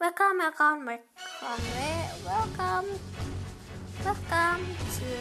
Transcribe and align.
Welcome, 0.00 0.40
welcome, 0.40 0.88
welcome, 0.88 1.64
welcome, 2.24 2.88
welcome 4.00 4.62
to 4.96 5.12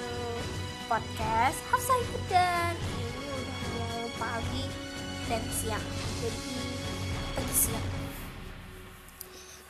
podcast 0.88 1.60
Hafsa 1.68 2.00
dan 2.32 2.80
ini 2.80 3.28
udah 3.28 3.60
mau 3.76 4.08
pagi 4.16 4.64
dan 5.28 5.44
siang, 5.52 5.84
jadi 6.24 6.64
pagi 7.36 7.56
siang. 7.60 7.88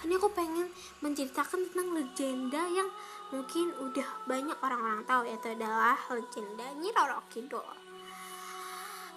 Ini 0.05 0.13
aku 0.13 0.29
pengen 0.29 0.69
menceritakan 1.01 1.57
tentang 1.73 1.89
legenda 1.97 2.61
yang 2.69 2.93
mungkin 3.33 3.73
udah 3.81 4.29
banyak 4.29 4.61
orang-orang 4.61 5.01
tahu 5.09 5.25
yaitu 5.25 5.57
adalah 5.57 5.97
legenda 6.13 6.69
Nyi 6.77 6.93
Roro 6.93 7.25
Kidul. 7.33 7.65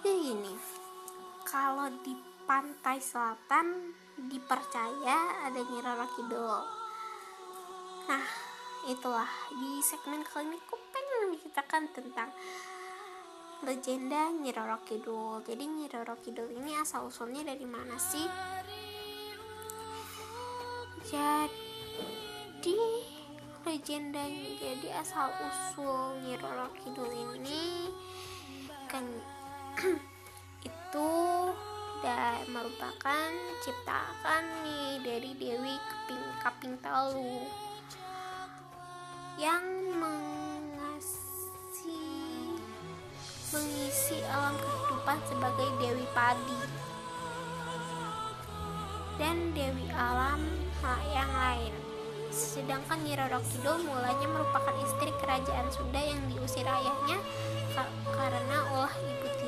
Jadi 0.01 0.09
gini, 0.09 0.57
kalau 1.45 1.85
di 2.01 2.32
pantai 2.53 3.01
selatan 3.01 3.97
dipercaya 4.29 5.49
ada 5.49 5.57
Nyi 5.57 5.81
Roro 5.81 6.05
Kidul. 6.13 6.61
Nah, 8.05 8.25
itulah 8.85 9.25
di 9.57 9.81
segmen 9.81 10.21
kali 10.21 10.53
ini 10.53 10.61
aku 10.61 10.77
pengen 10.93 11.33
menceritakan 11.33 11.83
tentang 11.89 12.29
legenda 13.65 14.29
Nyi 14.29 14.53
Roro 14.53 14.85
Kidul. 14.85 15.41
Jadi 15.41 15.65
Nyi 15.65 15.89
Roro 15.89 16.13
Kidul 16.21 16.53
ini 16.53 16.77
asal 16.77 17.09
usulnya 17.09 17.41
dari 17.41 17.65
mana 17.65 17.97
sih? 17.97 18.29
Jadi 21.09 22.77
legenda 23.65 24.21
jadi 24.61 25.01
asal 25.01 25.33
usul 25.41 26.21
Nyi 26.21 26.37
Roro 26.37 26.69
Kidul 26.77 27.09
ini 27.09 27.89
kan 28.85 29.09
itu 30.69 31.09
dan 32.03 32.43
merupakan 32.51 33.31
ciptaan 33.63 34.43
nih 34.67 34.99
dari 35.07 35.31
Dewi 35.39 35.75
Kaping 35.87 36.25
Kaping 36.43 36.75
Talu 36.83 37.47
yang 39.39 39.63
mengasi 39.95 41.31
mengisi 43.55 44.19
alam 44.27 44.51
kehidupan 44.59 45.17
sebagai 45.31 45.69
Dewi 45.79 46.05
Padi 46.11 46.61
dan 49.15 49.55
Dewi 49.55 49.87
Alam 49.95 50.43
yang 51.15 51.31
lain. 51.31 51.71
Sedangkan 52.33 52.99
Nyi 53.07 53.15
Roro 53.15 53.39
Kidul 53.47 53.87
mulanya 53.87 54.27
merupakan 54.27 54.75
istri 54.83 55.15
kerajaan 55.23 55.71
Sunda 55.71 56.03
yang 56.03 56.19
diusir 56.27 56.67
ayahnya 56.67 57.15
karena 58.11 58.57
ulah 58.75 58.91
ibu. 58.91 59.42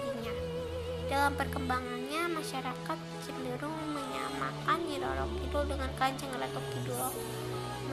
Dalam 1.06 1.38
perkembangannya, 1.38 2.34
masyarakat 2.34 2.98
cenderung 3.22 3.78
menyamakan 3.94 4.80
Nyi 4.90 4.98
Roro 4.98 5.30
Kidul 5.38 5.64
dengan 5.70 5.90
Kanjeng 6.02 6.34
Ratu 6.34 6.58
Kidul. 6.74 7.14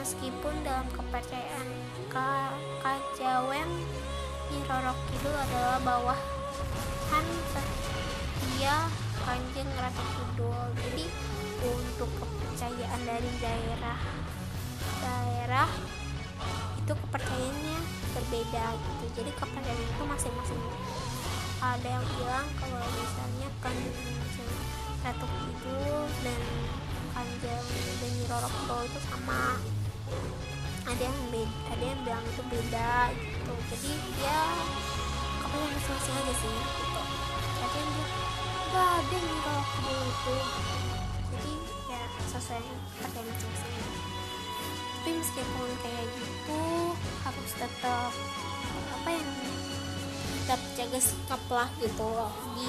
Meskipun 0.01 0.53
dalam 0.65 0.89
kepercayaan 0.89 1.69
Ka 2.09 2.57
Kajawen, 2.81 3.69
Nyi 4.49 4.61
Roro 4.65 4.97
Kidul 5.13 5.29
adalah 5.29 5.77
bawahan 5.85 7.25
setia 7.53 8.89
Kanjeng 9.21 9.69
Ratu 9.77 10.03
Kidul. 10.17 10.65
Jadi 10.73 11.05
untuk 11.61 12.09
kepercayaan 12.17 13.01
dari 13.05 13.31
daerah 13.37 13.99
daerah 15.03 15.69
itu 16.83 16.91
kepercayaannya 16.91 17.79
berbeda 18.11 18.65
gitu 18.75 19.05
jadi 19.23 19.31
kepercayaan 19.39 19.79
itu 19.79 20.03
masing-masing 20.03 20.59
ada 21.63 21.87
yang 21.87 22.03
bilang 22.19 22.47
kalau 22.59 22.83
misalnya 22.91 23.47
kan 23.63 23.75
Ratu 25.03 25.27
Kidul 25.27 26.03
dan 26.23 26.41
Kanjeng 27.15 27.67
dan 28.03 28.13
Roro 28.27 28.77
itu 28.83 28.99
sama. 29.07 29.55
Ada 30.83 31.03
yang 31.07 31.19
beda 31.31 31.55
ada 31.71 31.83
yang 31.87 32.01
bilang 32.03 32.25
itu 32.27 32.43
beda 32.51 32.91
gitu. 33.15 33.53
Jadi 33.71 33.91
dia 34.19 34.39
kepercayaan 35.39 35.71
masing-masing 35.71 36.15
aja 36.19 36.33
sih 36.35 36.55
gitu. 36.59 37.01
Ada 37.63 37.77
yang 37.79 37.91
nggak 38.67 38.89
ada 38.99 39.15
yang 39.15 39.37
Roro 39.47 39.63
Kidul 39.63 40.01
itu. 40.03 40.35
Jadi 41.31 41.53
ya 41.87 42.01
sesuai 42.27 42.63
kepercayaan 42.99 43.27
masing-masing 43.31 44.11
tapi 45.03 45.19
meskipun 45.19 45.69
kayak 45.83 46.07
gitu 46.15 46.63
harus 47.27 47.51
tetap 47.59 48.11
apa 48.95 49.09
yang 49.11 49.29
tetap 50.43 50.59
jaga 50.75 50.99
sikap 50.99 51.39
lah 51.47 51.71
gitu 51.79 52.03
loh. 52.03 52.27
Di 52.59 52.67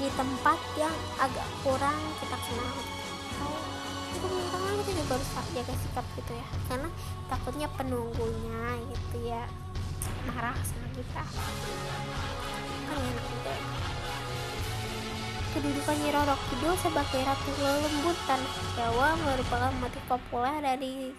di 0.00 0.08
tempat 0.16 0.56
yang 0.80 0.96
agak 1.20 1.44
kurang 1.60 2.00
kita 2.16 2.32
kenal. 2.32 2.76
Itu 4.16 4.24
kita 4.24 4.90
juga 5.04 5.20
harus 5.20 5.48
jaga 5.52 5.74
sikap 5.76 6.06
gitu 6.16 6.32
ya. 6.32 6.46
Karena 6.64 6.88
takutnya 7.28 7.68
penunggunya 7.76 8.80
gitu 8.88 9.16
ya 9.20 9.44
marah 10.32 10.56
sama 10.64 10.88
kita. 10.96 11.22
Kan 12.88 12.96
enak 12.96 13.24
juga 13.28 13.52
Kedudukan 15.54 15.96
Nyi 16.02 16.10
Roro 16.10 16.36
Kidul 16.50 16.74
sebagai 16.82 17.20
Ratu 17.22 17.52
Lelembut 17.62 18.18
Tanah 18.26 18.56
Jawa 18.74 19.14
merupakan 19.22 19.70
motif 19.78 20.02
populer 20.10 20.58
dari 20.58 21.14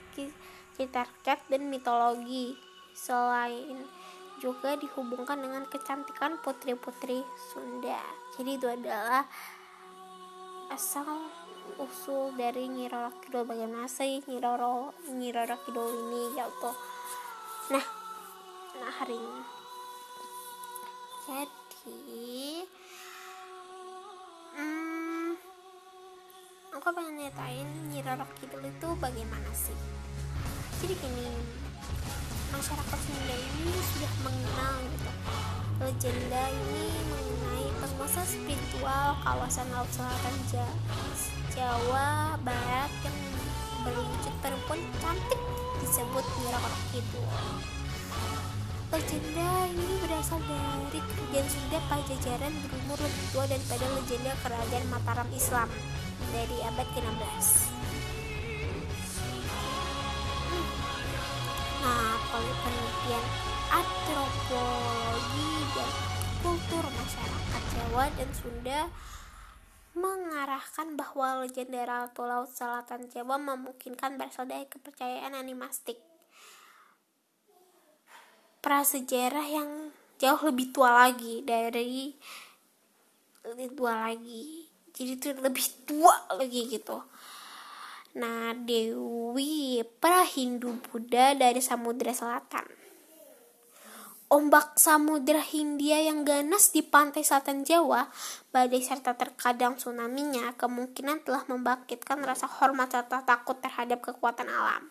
cerita 0.75 1.07
dan 1.23 1.61
mitologi. 1.71 2.57
Selain 2.91 3.79
juga 4.41 4.75
dihubungkan 4.75 5.39
dengan 5.39 5.63
kecantikan 5.67 6.39
putri-putri 6.39 7.23
Sunda. 7.51 7.99
Jadi 8.35 8.51
itu 8.59 8.67
adalah 8.67 9.23
asal 10.71 11.29
usul 11.81 12.33
dari 12.35 12.67
Nyi 12.69 12.87
Roro 12.87 13.11
Kidul 13.21 13.43
bagaimana 13.47 13.87
sih 13.87 14.21
Nyi 14.27 14.39
Roro 14.41 15.57
Kidul 15.65 15.87
ini 16.09 16.35
gitu. 16.35 16.71
Nah, 17.71 17.85
nah 18.79 18.91
hari 19.01 19.17
ini. 19.17 19.43
Jadi 21.25 21.97
hmm, 24.53 25.29
aku 26.77 26.87
pengen 26.93 27.17
nyatain 27.17 27.67
Nyi 27.89 27.99
Roro 28.05 28.25
Kidul 28.37 28.61
itu 28.61 28.87
bagaimana 29.01 29.49
sih 29.55 29.77
jadi 30.85 31.01
gini 31.01 31.29
masyarakat 32.53 32.99
Sunda 33.01 33.35
ini 33.35 33.73
sudah 33.93 34.11
mengenal 34.21 34.75
gitu 34.85 35.11
legenda 35.75 36.43
ini 36.49 36.85
mengenai 37.09 37.67
penguasa 37.81 38.21
spiritual 38.23 39.17
kawasan 39.25 39.67
laut 39.73 39.89
selatan 39.91 40.35
Jawa 41.55 42.35
Barat 42.43 42.91
yang 43.01 43.17
berwujud 43.85 44.33
perempuan 44.43 44.81
cantik 45.01 45.41
disebut 45.81 46.25
Nyi 46.25 46.47
Roro 46.51 46.79
Kidul 46.93 47.29
Legenda 48.93 49.51
ini 49.67 49.97
berasal 50.07 50.39
dari 50.47 51.01
kerajaan 51.03 51.47
Sunda 51.51 51.79
Pajajaran 51.91 52.53
berumur 52.63 52.95
lebih 53.01 53.25
tua 53.33 53.43
daripada 53.43 53.85
legenda 53.91 54.31
kerajaan 54.39 54.85
Mataram 54.87 55.29
Islam 55.35 55.67
dari 56.31 56.57
abad 56.63 56.87
ke-16. 56.95 57.45
Kalau 62.35 62.51
penelitian 62.67 63.25
antropologi 63.71 65.51
dan 65.71 65.91
kultur 66.43 66.83
masyarakat 66.83 67.63
Jawa 67.71 68.11
dan 68.11 68.29
Sunda 68.35 68.91
mengarahkan 69.95 70.99
bahwa 70.99 71.47
legenda 71.47 71.87
Ratu 71.87 72.27
Laut 72.27 72.51
Selatan 72.51 73.07
Jawa 73.07 73.39
memungkinkan 73.39 74.19
berasal 74.19 74.51
dari 74.51 74.67
kepercayaan 74.67 75.31
animastik. 75.31 75.95
Prasejarah 78.59 79.47
yang 79.47 79.95
jauh 80.19 80.43
lebih 80.51 80.75
tua 80.75 80.91
lagi 81.07 81.39
dari 81.39 82.11
lebih 83.47 83.79
tua 83.79 84.11
lagi. 84.11 84.67
Jadi 84.91 85.11
itu 85.23 85.27
lebih 85.39 85.87
tua 85.87 86.35
lagi 86.35 86.67
gitu 86.67 86.99
nah 88.15 88.55
Dewi 88.55 89.83
Prahindu 89.99 90.79
Buddha 90.87 91.35
dari 91.35 91.59
Samudra 91.59 92.15
Selatan. 92.15 92.63
Ombak 94.25 94.81
Samudra 94.81 95.37
Hindia 95.37 96.01
yang 96.01 96.25
ganas 96.25 96.73
di 96.73 96.81
pantai 96.81 97.21
selatan 97.21 97.61
Jawa, 97.61 98.09
badai 98.49 98.81
serta 98.81 99.13
terkadang 99.13 99.77
tsunaminya 99.77 100.49
kemungkinan 100.57 101.21
telah 101.21 101.45
membangkitkan 101.45 102.25
rasa 102.25 102.49
hormat 102.49 102.89
serta 102.89 103.21
takut 103.21 103.61
terhadap 103.61 104.01
kekuatan 104.01 104.49
alam, 104.49 104.89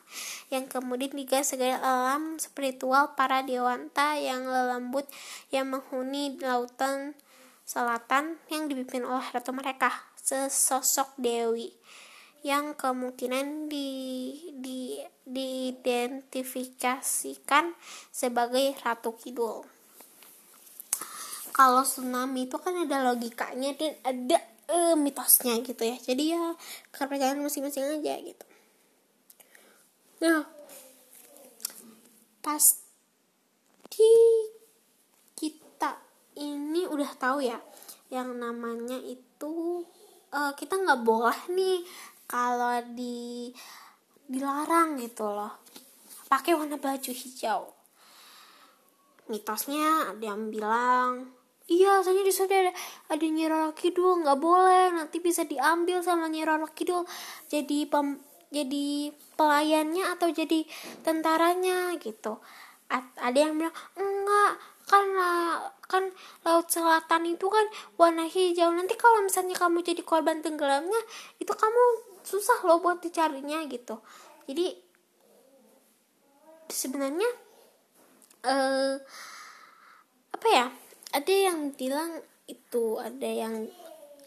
yang 0.55 0.71
kemudian 0.71 1.19
digas 1.19 1.50
segala 1.50 1.82
alam 1.82 2.38
spiritual 2.38 3.19
para 3.19 3.43
dewanta 3.43 4.15
yang 4.23 4.47
lelembut 4.47 5.11
yang 5.50 5.67
menghuni 5.67 6.38
lautan 6.38 7.19
selatan 7.67 8.38
yang 8.55 8.71
dipimpin 8.71 9.03
oleh 9.03 9.26
ratu 9.35 9.50
mereka, 9.50 9.91
sesosok 10.15 11.11
dewi 11.19 11.75
yang 12.44 12.76
kemungkinan 12.76 13.73
di, 13.73 13.88
di, 14.61 15.00
diidentifikasikan 15.25 17.73
sebagai 18.12 18.76
Ratu 18.85 19.17
Kidul. 19.17 19.64
Kalau 21.56 21.82
tsunami 21.82 22.46
itu 22.46 22.58
kan 22.61 22.76
ada 22.76 23.00
logikanya 23.00 23.73
dan 23.79 23.94
ada 24.05 24.55
uh, 24.70 24.96
mitosnya 24.96 25.61
gitu 25.61 25.82
ya 25.85 25.96
jadi 26.00 26.25
ya 26.37 26.43
kepercayaan 26.94 27.43
masing-masing 27.43 28.00
aja 28.00 28.14
gitu 28.20 28.47
nah 30.23 30.43
pasti 32.40 34.12
kita 35.37 36.00
ini 36.38 36.87
udah 36.88 37.11
tahu 37.19 37.44
ya 37.44 37.58
yang 38.08 38.38
namanya 38.38 38.97
itu 39.00 39.85
uh, 40.32 40.52
kita 40.55 40.81
nggak 40.81 41.02
boleh 41.02 41.37
nih 41.50 41.82
kalau 42.25 42.81
di 42.94 43.53
dilarang 44.29 44.97
gitu 45.00 45.29
loh. 45.29 45.61
Pakai 46.29 46.56
warna 46.56 46.81
baju 46.81 47.12
hijau. 47.12 47.71
Mitosnya 49.29 50.12
ada 50.12 50.25
yang 50.25 50.53
bilang 50.53 51.32
iya 51.65 52.05
soalnya 52.05 52.29
di 52.29 52.35
sana 52.35 52.69
ada 52.69 52.73
ada 53.09 53.25
Nyiroro 53.25 53.73
Kidul 53.73 54.21
nggak 54.21 54.37
boleh 54.37 54.93
nanti 54.93 55.17
bisa 55.17 55.49
diambil 55.49 56.05
sama 56.05 56.29
Nyiroro 56.29 56.69
Kidul. 56.76 57.09
Jadi 57.49 57.88
pem, 57.88 58.21
jadi 58.53 59.12
pelayannya 59.37 60.12
atau 60.12 60.29
jadi 60.29 60.69
tentaranya 61.00 61.97
gitu. 62.00 62.41
Ada 62.93 63.38
yang 63.38 63.56
bilang 63.56 63.75
enggak 63.97 64.53
karena 64.85 65.56
kan 65.88 66.12
laut 66.44 66.69
selatan 66.69 67.25
itu 67.32 67.49
kan 67.49 67.65
warna 67.97 68.29
hijau. 68.29 68.69
Nanti 68.76 68.94
kalau 69.00 69.25
misalnya 69.25 69.56
kamu 69.56 69.81
jadi 69.81 70.05
korban 70.05 70.44
tenggelamnya 70.44 71.00
itu 71.41 71.53
kamu 71.53 71.82
susah 72.25 72.65
loh 72.65 72.81
buat 72.81 73.05
dicarinya 73.05 73.62
gitu. 73.69 74.00
Jadi 74.49 74.73
sebenarnya 76.73 77.31
eh 78.44 78.97
apa 80.32 80.49
ya 80.49 80.67
ada 81.15 81.35
yang 81.35 81.71
bilang 81.76 82.21
itu 82.49 82.99
ada 82.99 83.29
yang 83.29 83.69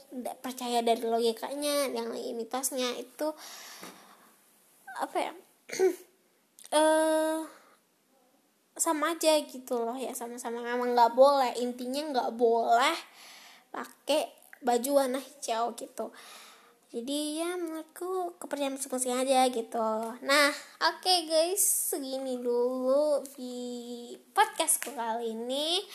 tidak 0.07 0.37
percaya 0.39 0.79
dari 0.81 1.03
logikanya 1.03 1.91
yang 1.91 2.09
lagi 2.09 2.31
mitosnya 2.31 2.95
itu 2.95 3.27
apa 4.97 5.17
ya 5.19 5.33
eh 6.79 7.37
sama 8.77 9.17
aja 9.17 9.33
gitu 9.41 9.81
loh 9.81 9.97
ya 9.97 10.13
sama-sama. 10.13 10.61
Memang 10.61 10.93
nggak 10.93 11.13
boleh 11.17 11.51
intinya 11.57 12.13
nggak 12.13 12.31
boleh 12.37 12.97
pakai 13.73 14.29
baju 14.61 14.89
warna 14.93 15.19
hijau 15.21 15.73
gitu 15.77 16.13
jadi 16.97 17.45
ya 17.45 17.51
menurutku 17.61 18.33
kepercayaan 18.41 18.73
masing-masing 18.73 19.13
aja 19.13 19.45
gitu. 19.53 19.89
Nah 20.25 20.49
oke 20.81 20.97
okay 21.05 21.29
guys. 21.29 21.61
Segini 21.61 22.41
dulu 22.41 23.21
di 23.37 24.17
podcastku 24.33 24.97
kali 24.97 25.37
ini. 25.37 25.85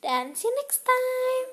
Dan 0.00 0.32
see 0.32 0.48
you 0.48 0.56
next 0.56 0.88
time. 0.88 1.48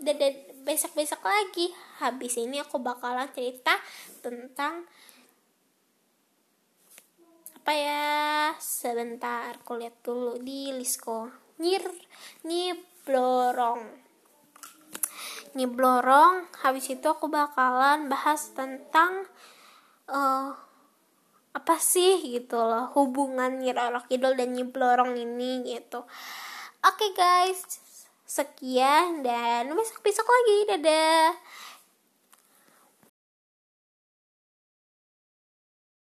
Dan 0.00 0.16
besok-besok 0.64 1.20
lagi. 1.20 1.68
Habis 2.00 2.40
ini 2.40 2.64
aku 2.64 2.80
bakalan 2.80 3.28
cerita 3.36 3.76
tentang 4.24 4.88
apa 7.60 7.72
ya? 7.76 8.08
Sebentar 8.56 9.60
aku 9.60 9.76
lihat 9.76 10.00
dulu 10.00 10.40
di 10.40 10.72
listku. 10.72 11.28
Nyir 11.60 11.84
nyiblorong 12.40 14.05
nyiblorong 15.56 16.46
habis 16.60 16.92
itu 16.92 17.06
aku 17.08 17.32
bakalan 17.32 18.12
bahas 18.12 18.52
tentang 18.52 19.24
uh, 20.12 20.52
apa 21.56 21.76
sih 21.80 22.20
gitu 22.20 22.60
loh 22.60 22.92
hubungan 22.92 23.64
Nyiroro 23.64 24.04
Kidul 24.04 24.36
dan 24.36 24.52
Nyiblorong 24.52 25.16
ini 25.16 25.64
gitu. 25.64 26.04
Oke 26.84 27.08
okay, 27.08 27.10
guys. 27.16 27.64
Sekian 28.28 29.24
dan 29.24 29.72
besok 29.72 30.04
besok 30.04 30.28
lagi. 30.28 30.58
Dadah 30.76 31.32